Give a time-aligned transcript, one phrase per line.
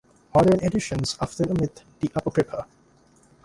[0.33, 2.65] Modern editions often omit the Apocrypha.